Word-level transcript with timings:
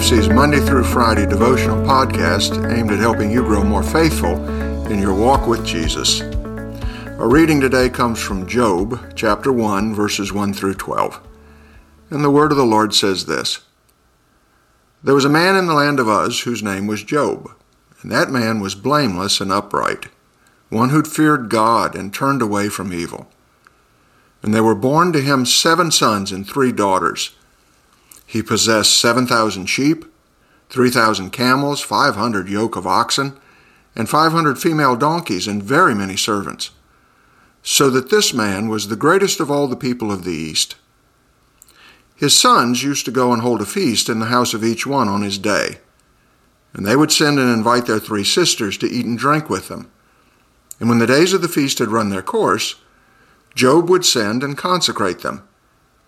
IFC's 0.00 0.30
Monday 0.30 0.60
through 0.60 0.84
Friday 0.84 1.26
devotional 1.26 1.76
podcast 1.84 2.74
aimed 2.74 2.90
at 2.90 2.98
helping 2.98 3.30
you 3.30 3.42
grow 3.42 3.62
more 3.62 3.82
faithful 3.82 4.34
in 4.86 4.98
your 4.98 5.12
walk 5.12 5.46
with 5.46 5.64
Jesus. 5.64 6.22
Our 6.22 7.28
reading 7.28 7.60
today 7.60 7.90
comes 7.90 8.18
from 8.18 8.48
Job, 8.48 8.98
chapter 9.14 9.52
1, 9.52 9.94
verses 9.94 10.32
1 10.32 10.54
through 10.54 10.76
12. 10.76 11.20
And 12.08 12.24
the 12.24 12.30
word 12.30 12.50
of 12.50 12.56
the 12.56 12.64
Lord 12.64 12.94
says 12.94 13.26
this 13.26 13.60
There 15.04 15.14
was 15.14 15.26
a 15.26 15.28
man 15.28 15.54
in 15.54 15.66
the 15.66 15.74
land 15.74 16.00
of 16.00 16.08
Uz 16.08 16.40
whose 16.40 16.62
name 16.62 16.86
was 16.86 17.04
Job, 17.04 17.50
and 18.00 18.10
that 18.10 18.30
man 18.30 18.58
was 18.58 18.74
blameless 18.74 19.38
and 19.38 19.52
upright, 19.52 20.06
one 20.70 20.88
who'd 20.88 21.08
feared 21.08 21.50
God 21.50 21.94
and 21.94 22.12
turned 22.12 22.40
away 22.40 22.70
from 22.70 22.94
evil. 22.94 23.30
And 24.42 24.54
there 24.54 24.64
were 24.64 24.74
born 24.74 25.12
to 25.12 25.20
him 25.20 25.44
seven 25.44 25.90
sons 25.90 26.32
and 26.32 26.48
three 26.48 26.72
daughters. 26.72 27.36
He 28.30 28.44
possessed 28.44 28.96
7,000 29.00 29.66
sheep, 29.66 30.04
3,000 30.68 31.30
camels, 31.30 31.80
500 31.80 32.48
yoke 32.48 32.76
of 32.76 32.86
oxen, 32.86 33.36
and 33.96 34.08
500 34.08 34.56
female 34.56 34.94
donkeys, 34.94 35.48
and 35.48 35.60
very 35.60 35.96
many 35.96 36.16
servants. 36.16 36.70
So 37.64 37.90
that 37.90 38.08
this 38.08 38.32
man 38.32 38.68
was 38.68 38.86
the 38.86 38.94
greatest 38.94 39.40
of 39.40 39.50
all 39.50 39.66
the 39.66 39.74
people 39.74 40.12
of 40.12 40.22
the 40.22 40.30
East. 40.30 40.76
His 42.14 42.38
sons 42.38 42.84
used 42.84 43.04
to 43.06 43.10
go 43.10 43.32
and 43.32 43.42
hold 43.42 43.62
a 43.62 43.66
feast 43.66 44.08
in 44.08 44.20
the 44.20 44.26
house 44.26 44.54
of 44.54 44.62
each 44.62 44.86
one 44.86 45.08
on 45.08 45.22
his 45.22 45.36
day. 45.36 45.78
And 46.72 46.86
they 46.86 46.94
would 46.94 47.10
send 47.10 47.40
and 47.40 47.52
invite 47.52 47.86
their 47.86 47.98
three 47.98 48.22
sisters 48.22 48.78
to 48.78 48.88
eat 48.88 49.06
and 49.06 49.18
drink 49.18 49.50
with 49.50 49.66
them. 49.66 49.90
And 50.78 50.88
when 50.88 51.00
the 51.00 51.06
days 51.08 51.32
of 51.32 51.42
the 51.42 51.48
feast 51.48 51.80
had 51.80 51.88
run 51.88 52.10
their 52.10 52.22
course, 52.22 52.76
Job 53.56 53.90
would 53.90 54.04
send 54.04 54.44
and 54.44 54.56
consecrate 54.56 55.22
them 55.22 55.48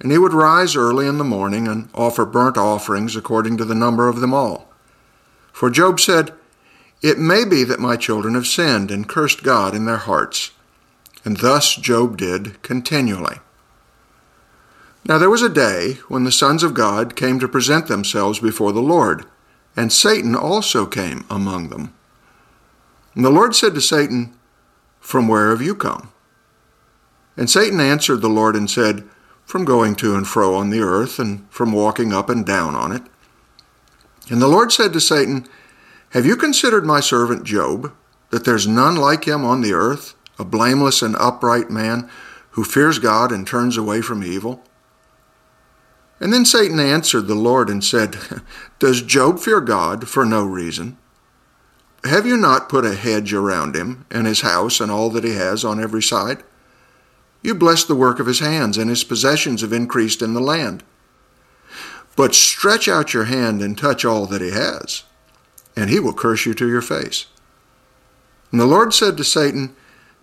and 0.02 0.10
he 0.10 0.18
would 0.18 0.34
rise 0.34 0.74
early 0.74 1.06
in 1.06 1.18
the 1.18 1.24
morning 1.24 1.68
and 1.68 1.88
offer 1.94 2.26
burnt 2.26 2.56
offerings 2.56 3.14
according 3.14 3.56
to 3.56 3.64
the 3.64 3.74
number 3.74 4.08
of 4.08 4.20
them 4.20 4.34
all. 4.34 4.68
For 5.52 5.70
Job 5.70 6.00
said, 6.00 6.32
It 7.02 7.20
may 7.20 7.44
be 7.44 7.62
that 7.62 7.78
my 7.78 7.96
children 7.96 8.34
have 8.34 8.46
sinned 8.46 8.90
and 8.90 9.08
cursed 9.08 9.44
God 9.44 9.76
in 9.76 9.84
their 9.84 9.98
hearts. 9.98 10.50
And 11.24 11.36
thus 11.36 11.76
Job 11.76 12.16
did 12.16 12.60
continually. 12.62 13.36
Now 15.04 15.18
there 15.18 15.30
was 15.30 15.42
a 15.42 15.48
day 15.48 15.98
when 16.08 16.24
the 16.24 16.32
sons 16.32 16.64
of 16.64 16.74
God 16.74 17.14
came 17.14 17.38
to 17.38 17.46
present 17.46 17.86
themselves 17.86 18.40
before 18.40 18.72
the 18.72 18.82
Lord, 18.82 19.24
and 19.76 19.92
Satan 19.92 20.34
also 20.34 20.84
came 20.84 21.24
among 21.30 21.68
them. 21.68 21.94
And 23.14 23.24
the 23.24 23.30
Lord 23.30 23.54
said 23.54 23.74
to 23.74 23.80
Satan, 23.80 24.34
From 24.98 25.28
where 25.28 25.50
have 25.50 25.62
you 25.62 25.76
come? 25.76 26.10
And 27.36 27.48
Satan 27.48 27.78
answered 27.78 28.20
the 28.20 28.28
Lord 28.28 28.56
and 28.56 28.68
said, 28.68 29.08
from 29.52 29.66
going 29.66 29.94
to 29.94 30.16
and 30.16 30.26
fro 30.26 30.54
on 30.54 30.70
the 30.70 30.80
earth 30.80 31.18
and 31.18 31.46
from 31.50 31.72
walking 31.72 32.10
up 32.10 32.30
and 32.30 32.46
down 32.46 32.74
on 32.74 32.90
it. 32.90 33.02
And 34.30 34.40
the 34.40 34.48
Lord 34.48 34.72
said 34.72 34.94
to 34.94 35.00
Satan, 35.00 35.46
Have 36.12 36.24
you 36.24 36.36
considered 36.36 36.86
my 36.86 37.00
servant 37.00 37.44
Job, 37.44 37.92
that 38.30 38.46
there's 38.46 38.66
none 38.66 38.96
like 38.96 39.24
him 39.24 39.44
on 39.44 39.60
the 39.60 39.74
earth, 39.74 40.14
a 40.38 40.44
blameless 40.46 41.02
and 41.02 41.14
upright 41.16 41.68
man 41.68 42.08
who 42.52 42.64
fears 42.64 42.98
God 42.98 43.30
and 43.30 43.46
turns 43.46 43.76
away 43.76 44.00
from 44.00 44.24
evil? 44.24 44.64
And 46.18 46.32
then 46.32 46.46
Satan 46.46 46.80
answered 46.80 47.26
the 47.26 47.34
Lord 47.34 47.68
and 47.68 47.84
said, 47.84 48.16
Does 48.78 49.02
Job 49.02 49.38
fear 49.38 49.60
God 49.60 50.08
for 50.08 50.24
no 50.24 50.46
reason? 50.46 50.96
Have 52.04 52.24
you 52.24 52.38
not 52.38 52.70
put 52.70 52.86
a 52.86 52.94
hedge 52.94 53.34
around 53.34 53.76
him 53.76 54.06
and 54.10 54.26
his 54.26 54.40
house 54.40 54.80
and 54.80 54.90
all 54.90 55.10
that 55.10 55.24
he 55.24 55.34
has 55.34 55.62
on 55.62 55.78
every 55.78 56.02
side? 56.02 56.42
You 57.42 57.54
bless 57.54 57.84
the 57.84 57.96
work 57.96 58.20
of 58.20 58.26
his 58.26 58.38
hands, 58.38 58.78
and 58.78 58.88
his 58.88 59.04
possessions 59.04 59.60
have 59.60 59.72
increased 59.72 60.22
in 60.22 60.32
the 60.32 60.40
land. 60.40 60.84
But 62.14 62.34
stretch 62.34 62.88
out 62.88 63.12
your 63.12 63.24
hand 63.24 63.60
and 63.60 63.76
touch 63.76 64.04
all 64.04 64.26
that 64.26 64.40
he 64.40 64.50
has, 64.50 65.02
and 65.76 65.90
he 65.90 65.98
will 65.98 66.12
curse 66.12 66.46
you 66.46 66.54
to 66.54 66.68
your 66.68 66.82
face. 66.82 67.26
And 68.50 68.60
the 68.60 68.66
Lord 68.66 68.94
said 68.94 69.16
to 69.16 69.24
Satan, 69.24 69.74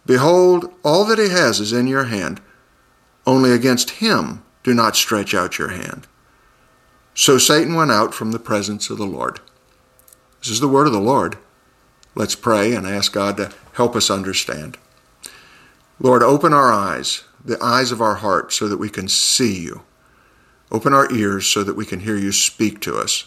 Behold, 0.06 0.72
all 0.84 1.03
that 1.06 1.19
he 1.19 1.29
has 1.29 1.59
is 1.59 1.74
in 1.74 1.88
your 1.88 2.06
hand. 2.06 2.41
Only 3.25 3.52
against 3.52 3.91
him 3.91 4.44
do 4.63 4.74
not 4.74 4.96
stretch 4.96 5.34
out 5.34 5.58
your 5.58 5.69
hand. 5.69 6.08
So 7.13 7.38
Satan 7.38 7.75
went 7.75 7.91
out 7.91 8.13
from 8.13 8.31
the 8.31 8.40
presence 8.40 8.90
of 8.90 8.97
the 8.97 9.06
Lord. 9.06 9.41
This 10.40 10.50
is 10.50 10.62
the 10.62 10.68
word 10.68 10.88
of 10.88 10.94
the 10.94 11.02
Lord. 11.02 11.38
Let's 12.16 12.35
pray 12.35 12.74
and 12.74 12.88
ask 12.88 13.12
God 13.12 13.38
to 13.38 13.52
help 13.74 13.96
us 13.96 14.09
understand. 14.09 14.78
Lord, 15.99 16.23
open 16.23 16.53
our 16.53 16.71
eyes, 16.71 17.23
the 17.43 17.61
eyes 17.61 17.91
of 17.91 18.01
our 18.01 18.15
heart, 18.15 18.53
so 18.53 18.67
that 18.67 18.77
we 18.77 18.89
can 18.89 19.07
see 19.07 19.59
you. 19.59 19.81
Open 20.71 20.93
our 20.93 21.11
ears 21.11 21.47
so 21.47 21.63
that 21.63 21.75
we 21.75 21.85
can 21.85 22.01
hear 22.01 22.15
you 22.15 22.31
speak 22.31 22.79
to 22.81 22.97
us. 22.97 23.25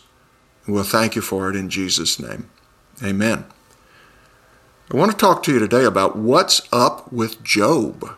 And 0.64 0.74
we'll 0.74 0.84
thank 0.84 1.16
you 1.16 1.22
for 1.22 1.50
it 1.50 1.56
in 1.56 1.68
Jesus' 1.68 2.20
name. 2.20 2.48
Amen. 3.02 3.44
I 4.92 4.96
want 4.96 5.10
to 5.10 5.16
talk 5.16 5.42
to 5.42 5.52
you 5.52 5.58
today 5.58 5.84
about 5.84 6.16
what's 6.16 6.62
up 6.72 7.12
with 7.12 7.42
Job. 7.42 8.16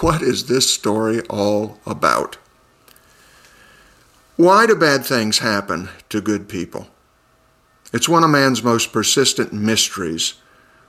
What 0.00 0.22
is 0.22 0.46
this 0.46 0.72
story 0.72 1.20
all 1.28 1.80
about? 1.86 2.38
Why 4.36 4.66
do 4.66 4.74
bad 4.74 5.04
things 5.04 5.38
happen 5.38 5.88
to 6.08 6.20
good 6.20 6.48
people? 6.48 6.88
It's 7.92 8.08
one 8.08 8.24
of 8.24 8.30
man's 8.30 8.62
most 8.62 8.92
persistent 8.92 9.52
mysteries 9.52 10.34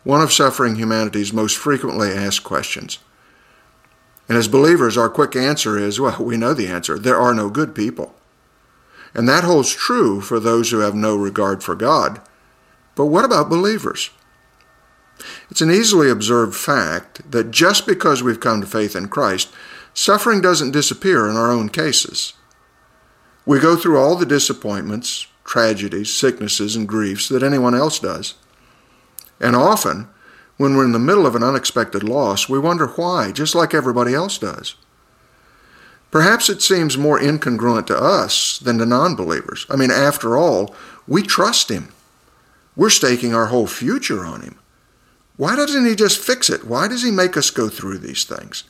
one 0.05 0.21
of 0.21 0.31
suffering 0.31 0.75
humanity's 0.75 1.33
most 1.33 1.57
frequently 1.57 2.13
asked 2.13 2.43
questions. 2.43 2.99
And 4.29 4.37
as 4.37 4.47
believers, 4.47 4.97
our 4.97 5.09
quick 5.09 5.35
answer 5.35 5.77
is 5.77 5.99
well, 5.99 6.23
we 6.23 6.37
know 6.37 6.53
the 6.53 6.67
answer. 6.67 6.97
There 6.97 7.19
are 7.19 7.33
no 7.33 7.49
good 7.49 7.75
people. 7.75 8.15
And 9.13 9.27
that 9.27 9.43
holds 9.43 9.73
true 9.73 10.21
for 10.21 10.39
those 10.39 10.71
who 10.71 10.79
have 10.79 10.95
no 10.95 11.15
regard 11.15 11.63
for 11.63 11.75
God. 11.75 12.21
But 12.95 13.07
what 13.07 13.25
about 13.25 13.49
believers? 13.49 14.11
It's 15.49 15.61
an 15.61 15.71
easily 15.71 16.09
observed 16.09 16.55
fact 16.55 17.31
that 17.31 17.51
just 17.51 17.87
because 17.87 18.21
we've 18.21 18.39
come 18.39 18.61
to 18.61 18.67
faith 18.67 18.95
in 18.95 19.07
Christ, 19.07 19.51
suffering 19.93 20.39
doesn't 20.39 20.71
disappear 20.71 21.27
in 21.27 21.35
our 21.35 21.51
own 21.51 21.69
cases. 21.69 22.33
We 23.45 23.59
go 23.59 23.75
through 23.75 23.99
all 23.99 24.15
the 24.15 24.25
disappointments, 24.25 25.27
tragedies, 25.45 26.13
sicknesses, 26.13 26.75
and 26.75 26.87
griefs 26.87 27.29
that 27.29 27.43
anyone 27.43 27.73
else 27.73 27.99
does. 27.99 28.35
And 29.39 29.55
often, 29.55 30.07
when 30.57 30.75
we're 30.75 30.85
in 30.85 30.93
the 30.93 30.99
middle 30.99 31.25
of 31.25 31.35
an 31.35 31.43
unexpected 31.43 32.03
loss, 32.03 32.47
we 32.47 32.59
wonder 32.59 32.87
why, 32.87 33.31
just 33.31 33.55
like 33.55 33.73
everybody 33.73 34.13
else 34.13 34.37
does. 34.37 34.75
Perhaps 36.11 36.49
it 36.49 36.61
seems 36.61 36.97
more 36.97 37.19
incongruent 37.19 37.87
to 37.87 37.97
us 37.97 38.57
than 38.59 38.77
to 38.77 38.85
non 38.85 39.15
believers. 39.15 39.65
I 39.69 39.75
mean, 39.75 39.91
after 39.91 40.37
all, 40.37 40.73
we 41.07 41.21
trust 41.21 41.69
Him. 41.69 41.89
We're 42.75 42.89
staking 42.89 43.33
our 43.33 43.47
whole 43.47 43.67
future 43.67 44.25
on 44.25 44.41
Him. 44.41 44.57
Why 45.35 45.57
doesn't 45.57 45.85
He 45.85 45.95
just 45.95 46.23
fix 46.23 46.49
it? 46.49 46.65
Why 46.65 46.87
does 46.87 47.03
He 47.03 47.11
make 47.11 47.35
us 47.35 47.49
go 47.49 47.67
through 47.67 47.97
these 47.97 48.23
things? 48.23 48.63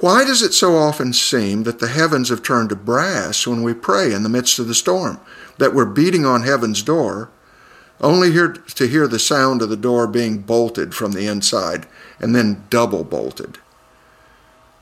Why 0.00 0.24
does 0.24 0.42
it 0.42 0.54
so 0.54 0.76
often 0.76 1.12
seem 1.12 1.64
that 1.64 1.80
the 1.80 1.88
heavens 1.88 2.28
have 2.28 2.42
turned 2.42 2.70
to 2.70 2.76
brass 2.76 3.46
when 3.46 3.62
we 3.62 3.74
pray 3.74 4.14
in 4.14 4.22
the 4.22 4.28
midst 4.28 4.58
of 4.58 4.68
the 4.68 4.74
storm? 4.74 5.20
That 5.58 5.74
we're 5.74 5.84
beating 5.84 6.24
on 6.24 6.44
heaven's 6.44 6.82
door 6.82 7.30
only 8.00 8.32
here 8.32 8.48
to 8.52 8.86
hear 8.86 9.08
the 9.08 9.18
sound 9.18 9.62
of 9.62 9.68
the 9.68 9.76
door 9.76 10.06
being 10.06 10.38
bolted 10.38 10.94
from 10.94 11.12
the 11.12 11.26
inside 11.26 11.86
and 12.20 12.34
then 12.34 12.64
double 12.70 13.04
bolted. 13.04 13.58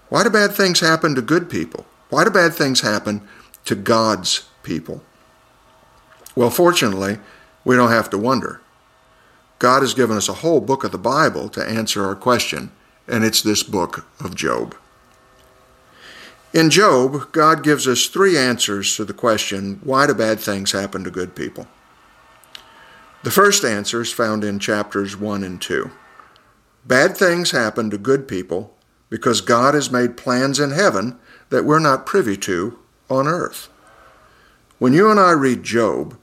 Why 0.08 0.22
do 0.22 0.30
bad 0.30 0.52
things 0.52 0.80
happen 0.80 1.14
to 1.14 1.22
good 1.22 1.50
people? 1.50 1.86
Why 2.10 2.24
do 2.24 2.30
bad 2.30 2.54
things 2.54 2.80
happen 2.80 3.26
to 3.64 3.74
God's 3.74 4.48
people? 4.62 5.02
Well, 6.34 6.50
fortunately, 6.50 7.18
we 7.64 7.76
don't 7.76 7.90
have 7.90 8.10
to 8.10 8.18
wonder. 8.18 8.60
God 9.58 9.80
has 9.80 9.94
given 9.94 10.16
us 10.16 10.28
a 10.28 10.34
whole 10.34 10.60
book 10.60 10.84
of 10.84 10.92
the 10.92 10.98
Bible 10.98 11.48
to 11.50 11.66
answer 11.66 12.04
our 12.04 12.14
question, 12.14 12.70
and 13.08 13.24
it's 13.24 13.40
this 13.40 13.62
book 13.62 14.06
of 14.20 14.34
Job. 14.34 14.76
In 16.52 16.70
Job, 16.70 17.32
God 17.32 17.64
gives 17.64 17.88
us 17.88 18.06
three 18.06 18.38
answers 18.38 18.94
to 18.96 19.04
the 19.04 19.14
question 19.14 19.80
why 19.82 20.06
do 20.06 20.14
bad 20.14 20.38
things 20.38 20.72
happen 20.72 21.04
to 21.04 21.10
good 21.10 21.34
people? 21.34 21.66
The 23.26 23.32
first 23.32 23.64
answer 23.64 24.02
is 24.02 24.12
found 24.12 24.44
in 24.44 24.60
chapters 24.60 25.16
1 25.16 25.42
and 25.42 25.60
2. 25.60 25.90
Bad 26.86 27.16
things 27.16 27.50
happen 27.50 27.90
to 27.90 27.98
good 27.98 28.28
people 28.28 28.72
because 29.10 29.40
God 29.40 29.74
has 29.74 29.90
made 29.90 30.16
plans 30.16 30.60
in 30.60 30.70
heaven 30.70 31.18
that 31.50 31.64
we're 31.64 31.80
not 31.80 32.06
privy 32.06 32.36
to 32.36 32.78
on 33.10 33.26
earth. 33.26 33.68
When 34.78 34.92
you 34.92 35.10
and 35.10 35.18
I 35.18 35.32
read 35.32 35.64
Job, 35.64 36.16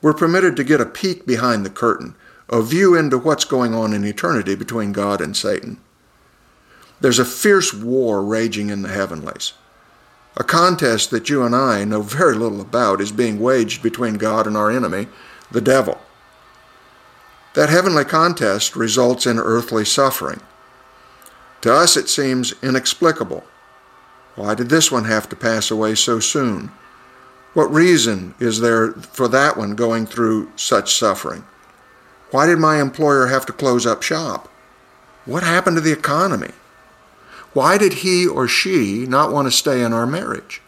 we're 0.00 0.14
permitted 0.14 0.54
to 0.54 0.62
get 0.62 0.80
a 0.80 0.86
peek 0.86 1.26
behind 1.26 1.66
the 1.66 1.70
curtain, 1.70 2.14
a 2.48 2.62
view 2.62 2.94
into 2.94 3.18
what's 3.18 3.44
going 3.44 3.74
on 3.74 3.92
in 3.92 4.04
eternity 4.04 4.54
between 4.54 4.92
God 4.92 5.20
and 5.20 5.36
Satan. 5.36 5.80
There's 7.00 7.18
a 7.18 7.24
fierce 7.24 7.74
war 7.74 8.22
raging 8.22 8.70
in 8.70 8.82
the 8.82 8.90
heavenlies. 8.90 9.54
A 10.36 10.44
contest 10.44 11.10
that 11.10 11.28
you 11.28 11.42
and 11.42 11.56
I 11.56 11.82
know 11.82 12.02
very 12.02 12.36
little 12.36 12.60
about 12.60 13.00
is 13.00 13.10
being 13.10 13.40
waged 13.40 13.82
between 13.82 14.18
God 14.18 14.46
and 14.46 14.56
our 14.56 14.70
enemy, 14.70 15.08
the 15.50 15.60
devil. 15.60 16.00
That 17.58 17.70
heavenly 17.70 18.04
contest 18.04 18.76
results 18.76 19.26
in 19.26 19.36
earthly 19.36 19.84
suffering. 19.84 20.38
To 21.62 21.74
us, 21.74 21.96
it 21.96 22.08
seems 22.08 22.54
inexplicable. 22.62 23.42
Why 24.36 24.54
did 24.54 24.68
this 24.68 24.92
one 24.92 25.06
have 25.06 25.28
to 25.28 25.34
pass 25.34 25.68
away 25.68 25.96
so 25.96 26.20
soon? 26.20 26.70
What 27.54 27.74
reason 27.74 28.36
is 28.38 28.60
there 28.60 28.92
for 28.92 29.26
that 29.26 29.56
one 29.56 29.74
going 29.74 30.06
through 30.06 30.52
such 30.54 30.94
suffering? 30.94 31.42
Why 32.30 32.46
did 32.46 32.60
my 32.60 32.80
employer 32.80 33.26
have 33.26 33.44
to 33.46 33.52
close 33.52 33.86
up 33.86 34.04
shop? 34.04 34.48
What 35.24 35.42
happened 35.42 35.78
to 35.78 35.80
the 35.80 35.90
economy? 35.90 36.52
Why 37.54 37.76
did 37.76 37.92
he 37.92 38.24
or 38.24 38.46
she 38.46 39.04
not 39.04 39.32
want 39.32 39.48
to 39.48 39.50
stay 39.50 39.82
in 39.82 39.92
our 39.92 40.06
marriage? 40.06 40.62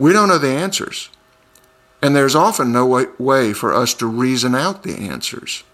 We 0.00 0.12
don't 0.12 0.30
know 0.30 0.38
the 0.38 0.48
answers. 0.48 1.10
And 2.02 2.16
there's 2.16 2.34
often 2.34 2.72
no 2.72 2.86
way, 3.18 3.52
for 3.52 3.74
us 3.74 3.92
to 3.94 4.06
reason 4.06 4.54
out 4.54 4.82
the 4.82 4.96
answers. 4.96 5.64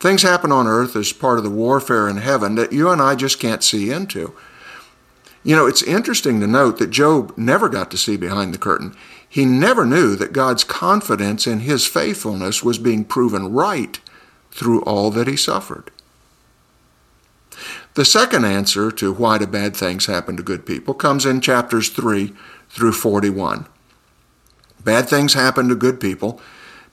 Things 0.00 0.22
happen 0.22 0.52
on 0.52 0.66
earth 0.66 0.96
as 0.96 1.12
part 1.12 1.38
of 1.38 1.44
the 1.44 1.50
warfare 1.50 2.08
in 2.08 2.18
heaven 2.18 2.54
that 2.56 2.72
you 2.72 2.90
and 2.90 3.00
I 3.00 3.14
just 3.14 3.40
can't 3.40 3.62
see 3.62 3.90
into. 3.90 4.34
You 5.42 5.54
know, 5.54 5.66
it's 5.66 5.82
interesting 5.82 6.40
to 6.40 6.46
note 6.46 6.78
that 6.78 6.90
Job 6.90 7.32
never 7.36 7.68
got 7.68 7.90
to 7.92 7.96
see 7.96 8.16
behind 8.16 8.52
the 8.52 8.58
curtain. 8.58 8.96
He 9.28 9.44
never 9.44 9.86
knew 9.86 10.16
that 10.16 10.32
God's 10.32 10.64
confidence 10.64 11.46
in 11.46 11.60
his 11.60 11.86
faithfulness 11.86 12.64
was 12.64 12.78
being 12.78 13.04
proven 13.04 13.52
right 13.52 14.00
through 14.50 14.82
all 14.82 15.10
that 15.12 15.28
he 15.28 15.36
suffered. 15.36 15.90
The 17.94 18.04
second 18.04 18.44
answer 18.44 18.90
to 18.90 19.12
why 19.12 19.38
do 19.38 19.46
bad 19.46 19.76
things 19.76 20.06
happen 20.06 20.36
to 20.36 20.42
good 20.42 20.66
people 20.66 20.94
comes 20.94 21.24
in 21.24 21.40
chapters 21.40 21.88
3 21.90 22.34
through 22.68 22.92
41. 22.92 23.66
Bad 24.86 25.08
things 25.08 25.34
happen 25.34 25.68
to 25.68 25.74
good 25.74 25.98
people 25.98 26.40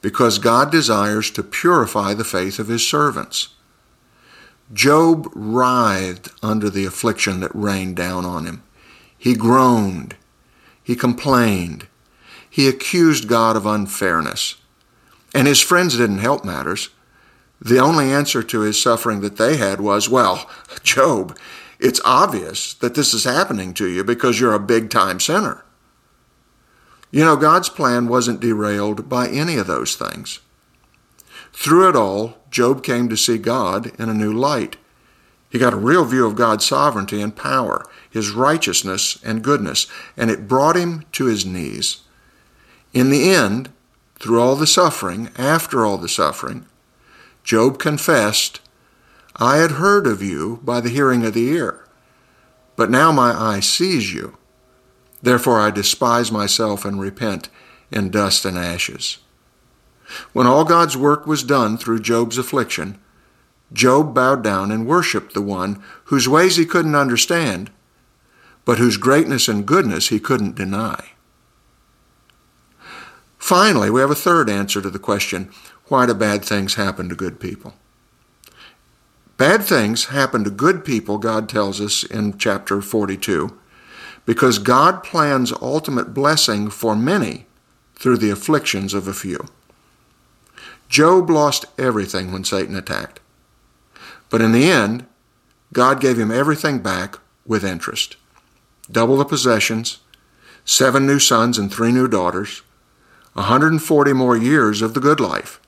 because 0.01 0.40
God 0.40 0.72
desires 0.72 1.30
to 1.30 1.44
purify 1.44 2.16
the 2.16 2.24
faith 2.24 2.57
of 2.57 2.68
his 2.68 2.86
servants. 2.86 3.50
Job 4.74 5.30
writhed 5.36 6.31
under 6.42 6.72
the 6.72 6.86
affliction 6.86 7.40
that 7.42 7.54
rained 7.54 7.95
down 7.95 8.25
on 8.25 8.48
him. 8.48 8.63
He 9.16 9.36
groaned. 9.36 10.16
He 10.84 10.95
complained. 10.95 11.88
He 12.50 12.68
accused 12.68 13.28
God 13.28 13.56
of 13.56 13.68
unfairness. 13.68 14.56
And 15.36 15.48
his 15.48 15.62
friends 15.62 15.96
didn't 15.96 16.18
help 16.18 16.44
matters. 16.44 16.89
The 17.62 17.78
only 17.78 18.12
answer 18.12 18.42
to 18.42 18.62
his 18.62 18.81
suffering 18.81 19.22
that 19.22 19.38
they 19.38 19.57
had 19.57 19.80
was, 19.80 20.10
well, 20.10 20.50
Job, 20.84 21.38
it's 21.80 22.01
obvious 22.04 22.74
that 22.74 22.96
this 22.96 23.13
is 23.13 23.25
happening 23.25 23.72
to 23.75 23.88
you 23.88 24.04
because 24.04 24.39
you're 24.39 24.56
a 24.56 24.60
big 24.60 24.89
time 24.89 25.19
sinner. 25.19 25.63
You 27.13 27.24
know, 27.24 27.36
God's 27.36 27.69
plan 27.69 28.07
wasn't 28.07 28.39
derailed 28.39 29.07
by 29.07 29.27
any 29.27 29.57
of 29.57 29.68
those 29.68 29.95
things. 29.95 30.39
Through 31.54 31.89
it 31.89 31.95
all, 31.95 32.39
Job 32.50 32.81
came 32.83 33.07
to 33.07 33.15
see 33.15 33.38
God 33.38 33.92
in 34.00 34.10
a 34.10 34.15
new 34.15 34.33
light. 34.33 34.77
He 35.48 35.60
got 35.60 35.74
a 35.74 35.77
real 35.77 36.06
view 36.06 36.25
of 36.25 36.33
God's 36.36 36.65
sovereignty 36.65 37.21
and 37.21 37.36
power, 37.36 37.86
his 38.10 38.31
righteousness 38.31 39.19
and 39.24 39.44
goodness, 39.44 39.86
and 40.18 40.31
it 40.31 40.48
brought 40.48 40.75
him 40.75 41.06
to 41.12 41.25
his 41.25 41.45
knees. 41.45 42.01
In 42.94 43.12
the 43.12 43.30
end, 43.30 43.71
through 44.15 44.42
all 44.42 44.56
the 44.56 44.65
suffering, 44.65 45.30
after 45.38 45.86
all 45.86 46.00
the 46.00 46.10
suffering, 46.10 46.65
Job 47.44 47.77
confessed, 47.77 48.60
I 49.36 49.57
had 49.57 49.74
heard 49.74 50.07
of 50.07 50.24
you 50.24 50.62
by 50.63 50.81
the 50.81 50.89
hearing 50.89 51.24
of 51.24 51.36
the 51.36 51.45
ear, 51.45 51.86
but 52.75 52.89
now 52.89 53.12
my 53.12 53.39
eye 53.39 53.60
sees 53.60 54.15
you. 54.15 54.36
Therefore 55.24 55.60
I 55.60 55.72
despise 55.72 56.31
myself 56.31 56.86
and 56.86 57.00
repent 57.00 57.50
in 57.90 58.12
dust 58.12 58.46
and 58.46 58.58
ashes. 58.58 59.18
When 60.34 60.46
all 60.46 60.66
God's 60.66 60.98
work 60.98 61.25
was 61.25 61.44
done 61.44 61.78
through 61.78 62.02
Job's 62.02 62.38
affliction, 62.38 63.00
Job 63.72 64.14
bowed 64.14 64.44
down 64.44 64.70
and 64.70 64.86
worshiped 64.86 65.34
the 65.34 65.42
one 65.42 65.81
whose 66.06 66.28
ways 66.28 66.58
he 66.58 66.66
couldn't 66.66 66.94
understand, 66.94 67.72
but 68.66 68.78
whose 68.78 68.98
greatness 68.98 69.48
and 69.48 69.66
goodness 69.66 70.10
he 70.10 70.20
couldn't 70.20 70.56
deny. 70.56 71.12
Finally, 73.38 73.90
we 73.90 74.02
have 74.02 74.12
a 74.12 74.16
third 74.16 74.50
answer 74.50 74.81
to 74.81 74.90
the 74.90 75.00
question 75.00 75.50
why 75.88 76.06
do 76.06 76.14
bad 76.14 76.44
things 76.44 76.75
happen 76.75 77.10
to 77.10 77.16
good 77.16 77.40
people? 77.40 77.74
Bad 79.38 79.64
things 79.64 80.06
happen 80.06 80.44
to 80.44 80.50
good 80.50 80.86
people, 80.86 81.18
God 81.18 81.50
tells 81.50 81.81
us 81.81 82.04
in 82.04 82.38
chapter 82.38 82.81
42, 82.81 83.58
because 84.25 84.60
God 84.60 85.04
plans 85.04 85.52
ultimate 85.62 86.14
blessing 86.14 86.70
for 86.70 86.96
many 86.96 87.46
through 87.96 88.18
the 88.18 88.30
afflictions 88.30 88.94
of 88.94 89.08
a 89.08 89.14
few. 89.14 89.48
Job 90.90 91.30
lost 91.30 91.66
everything 91.78 92.31
when 92.31 92.44
Satan 92.44 92.75
attacked. 92.75 93.20
But 94.30 94.42
in 94.42 94.52
the 94.52 94.70
end, 94.70 95.06
God 95.74 96.00
gave 96.00 96.20
him 96.20 96.31
everything 96.31 96.80
back 96.80 97.18
with 97.46 97.66
interest. 97.66 98.16
Double 98.92 99.18
the 99.18 99.25
possessions, 99.25 100.00
seven 100.66 101.06
new 101.08 101.20
sons 101.20 101.58
and 101.58 101.72
three 101.72 101.92
new 101.92 102.08
daughters, 102.08 102.62
140 103.34 104.14
more 104.14 104.38
years 104.38 104.81
of 104.81 104.94
the 104.94 105.00
good 105.00 105.20
life. 105.20 105.60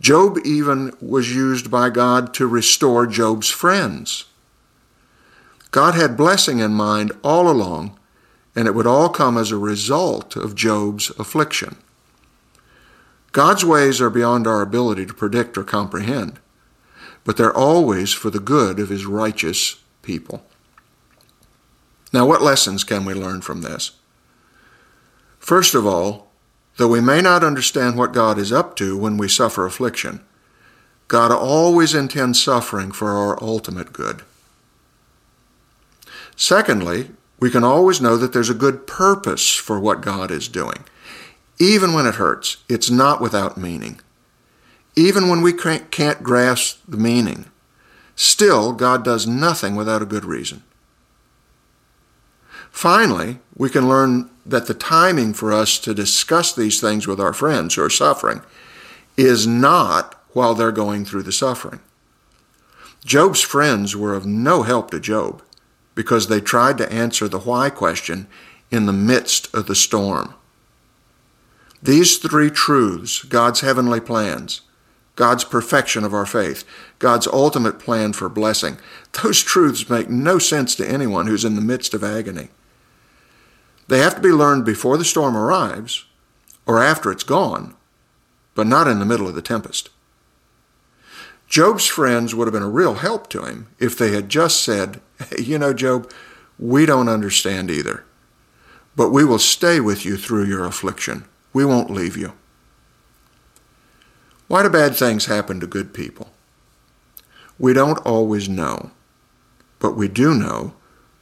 Job 0.00 0.38
even 0.44 0.92
was 1.00 1.34
used 1.34 1.70
by 1.70 1.88
God 1.88 2.34
to 2.34 2.46
restore 2.46 3.06
Job's 3.06 3.48
friends. 3.48 4.24
God 5.72 5.94
had 5.94 6.18
blessing 6.18 6.58
in 6.58 6.74
mind 6.74 7.12
all 7.24 7.48
along, 7.50 7.98
and 8.54 8.68
it 8.68 8.74
would 8.74 8.86
all 8.86 9.08
come 9.08 9.38
as 9.38 9.50
a 9.50 9.56
result 9.56 10.36
of 10.36 10.54
Job's 10.54 11.08
affliction. 11.18 11.76
God's 13.32 13.64
ways 13.64 13.98
are 13.98 14.10
beyond 14.10 14.46
our 14.46 14.60
ability 14.60 15.06
to 15.06 15.14
predict 15.14 15.56
or 15.56 15.64
comprehend, 15.64 16.38
but 17.24 17.38
they're 17.38 17.56
always 17.56 18.12
for 18.12 18.28
the 18.28 18.38
good 18.38 18.78
of 18.78 18.90
his 18.90 19.06
righteous 19.06 19.80
people. 20.02 20.44
Now, 22.12 22.26
what 22.26 22.42
lessons 22.42 22.84
can 22.84 23.06
we 23.06 23.14
learn 23.14 23.40
from 23.40 23.62
this? 23.62 23.92
First 25.38 25.74
of 25.74 25.86
all, 25.86 26.30
though 26.76 26.88
we 26.88 27.00
may 27.00 27.22
not 27.22 27.42
understand 27.42 27.96
what 27.96 28.12
God 28.12 28.36
is 28.36 28.52
up 28.52 28.76
to 28.76 28.98
when 28.98 29.16
we 29.16 29.26
suffer 29.26 29.64
affliction, 29.64 30.20
God 31.08 31.32
always 31.32 31.94
intends 31.94 32.42
suffering 32.42 32.92
for 32.92 33.12
our 33.12 33.42
ultimate 33.42 33.94
good. 33.94 34.22
Secondly, 36.42 37.08
we 37.38 37.50
can 37.50 37.62
always 37.62 38.00
know 38.00 38.16
that 38.16 38.32
there's 38.32 38.50
a 38.50 38.54
good 38.54 38.84
purpose 38.84 39.54
for 39.54 39.78
what 39.78 40.00
God 40.00 40.32
is 40.32 40.48
doing. 40.48 40.82
Even 41.60 41.92
when 41.92 42.04
it 42.04 42.16
hurts, 42.16 42.56
it's 42.68 42.90
not 42.90 43.20
without 43.20 43.56
meaning. 43.56 44.00
Even 44.96 45.28
when 45.28 45.40
we 45.40 45.52
can't 45.52 46.22
grasp 46.24 46.80
the 46.88 46.96
meaning, 46.96 47.44
still, 48.16 48.72
God 48.72 49.04
does 49.04 49.24
nothing 49.24 49.76
without 49.76 50.02
a 50.02 50.04
good 50.04 50.24
reason. 50.24 50.64
Finally, 52.72 53.38
we 53.56 53.70
can 53.70 53.88
learn 53.88 54.28
that 54.44 54.66
the 54.66 54.74
timing 54.74 55.34
for 55.34 55.52
us 55.52 55.78
to 55.78 55.94
discuss 55.94 56.52
these 56.52 56.80
things 56.80 57.06
with 57.06 57.20
our 57.20 57.32
friends 57.32 57.76
who 57.76 57.84
are 57.84 57.88
suffering 57.88 58.42
is 59.16 59.46
not 59.46 60.20
while 60.32 60.56
they're 60.56 60.72
going 60.72 61.04
through 61.04 61.22
the 61.22 61.30
suffering. 61.30 61.78
Job's 63.04 63.42
friends 63.42 63.94
were 63.94 64.12
of 64.12 64.26
no 64.26 64.64
help 64.64 64.90
to 64.90 64.98
Job 64.98 65.40
because 65.94 66.28
they 66.28 66.40
tried 66.40 66.78
to 66.78 66.92
answer 66.92 67.28
the 67.28 67.40
why 67.40 67.70
question 67.70 68.26
in 68.70 68.86
the 68.86 68.92
midst 68.92 69.54
of 69.54 69.66
the 69.66 69.74
storm. 69.74 70.34
These 71.82 72.18
three 72.18 72.50
truths 72.50 73.24
God's 73.24 73.60
heavenly 73.60 74.00
plans, 74.00 74.62
God's 75.16 75.44
perfection 75.44 76.04
of 76.04 76.14
our 76.14 76.26
faith, 76.26 76.64
God's 76.98 77.26
ultimate 77.26 77.78
plan 77.78 78.12
for 78.12 78.28
blessing 78.28 78.78
those 79.22 79.42
truths 79.42 79.90
make 79.90 80.08
no 80.08 80.38
sense 80.38 80.74
to 80.76 80.88
anyone 80.88 81.26
who's 81.26 81.44
in 81.44 81.54
the 81.54 81.60
midst 81.60 81.92
of 81.94 82.02
agony. 82.02 82.48
They 83.88 83.98
have 83.98 84.14
to 84.14 84.20
be 84.22 84.30
learned 84.30 84.64
before 84.64 84.96
the 84.96 85.04
storm 85.04 85.36
arrives 85.36 86.06
or 86.64 86.82
after 86.82 87.10
it's 87.10 87.24
gone, 87.24 87.74
but 88.54 88.66
not 88.66 88.88
in 88.88 88.98
the 88.98 89.04
middle 89.04 89.28
of 89.28 89.34
the 89.34 89.42
tempest. 89.42 89.90
Job's 91.46 91.86
friends 91.86 92.34
would 92.34 92.46
have 92.46 92.54
been 92.54 92.62
a 92.62 92.68
real 92.68 92.94
help 92.94 93.28
to 93.30 93.44
him 93.44 93.68
if 93.78 93.98
they 93.98 94.12
had 94.12 94.30
just 94.30 94.62
said, 94.62 95.00
You 95.38 95.58
know, 95.58 95.72
Job, 95.72 96.10
we 96.58 96.86
don't 96.86 97.08
understand 97.08 97.70
either, 97.70 98.04
but 98.94 99.10
we 99.10 99.24
will 99.24 99.38
stay 99.38 99.80
with 99.80 100.04
you 100.04 100.16
through 100.16 100.44
your 100.44 100.64
affliction. 100.64 101.24
We 101.52 101.64
won't 101.64 101.90
leave 101.90 102.16
you. 102.16 102.32
Why 104.48 104.62
do 104.62 104.70
bad 104.70 104.94
things 104.94 105.26
happen 105.26 105.60
to 105.60 105.66
good 105.66 105.94
people? 105.94 106.30
We 107.58 107.72
don't 107.72 107.98
always 107.98 108.48
know, 108.48 108.90
but 109.78 109.96
we 109.96 110.08
do 110.08 110.34
know 110.34 110.74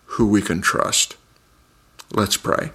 who 0.04 0.26
we 0.26 0.42
can 0.42 0.60
trust. 0.60 1.16
Let's 2.12 2.36
pray. 2.36 2.72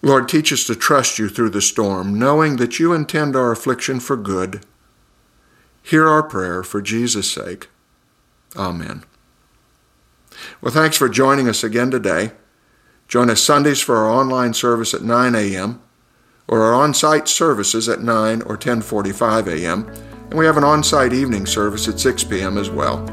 Lord, 0.00 0.28
teach 0.28 0.52
us 0.52 0.64
to 0.64 0.74
trust 0.74 1.18
you 1.18 1.28
through 1.28 1.50
the 1.50 1.62
storm, 1.62 2.18
knowing 2.18 2.56
that 2.56 2.78
you 2.78 2.92
intend 2.92 3.34
our 3.34 3.50
affliction 3.50 4.00
for 4.00 4.16
good. 4.16 4.64
Hear 5.82 6.08
our 6.08 6.22
prayer 6.22 6.62
for 6.62 6.80
Jesus' 6.80 7.30
sake. 7.30 7.68
Amen. 8.56 9.04
Well, 10.60 10.72
thanks 10.72 10.96
for 10.96 11.08
joining 11.08 11.48
us 11.48 11.64
again 11.64 11.90
today. 11.90 12.32
Join 13.08 13.30
us 13.30 13.42
Sundays 13.42 13.80
for 13.80 13.96
our 13.96 14.10
online 14.10 14.54
service 14.54 14.94
at 14.94 15.02
9 15.02 15.34
a.m. 15.34 15.82
or 16.48 16.62
our 16.62 16.74
on-site 16.74 17.28
services 17.28 17.88
at 17.88 18.00
9 18.00 18.42
or 18.42 18.56
10:45 18.56 19.46
a.m. 19.46 19.86
And 20.30 20.38
we 20.38 20.46
have 20.46 20.56
an 20.56 20.64
on-site 20.64 21.12
evening 21.12 21.46
service 21.46 21.86
at 21.88 22.00
6 22.00 22.24
p.m. 22.24 22.58
as 22.58 22.70
well. 22.70 23.04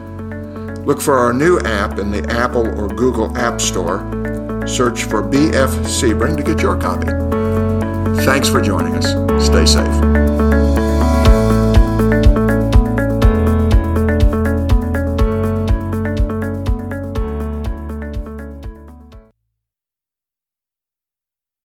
Look 0.86 1.02
for 1.02 1.18
our 1.18 1.34
new 1.34 1.60
app 1.60 2.00
in 2.00 2.10
the 2.10 2.28
Apple 2.32 2.68
or 2.80 2.88
Google 2.88 3.38
App 3.38 3.62
Store 3.62 4.00
Search 4.68 5.04
for 5.06 5.22
B.F. 5.22 5.70
Sebring 5.86 6.38
to 6.38 6.44
get 6.44 6.62
your 6.62 6.78
copy. 6.78 7.08
Thanks 8.24 8.48
for 8.48 8.62
joining 8.62 8.96
us. 8.96 9.46
Stay 9.46 9.66
safe. 9.66 10.51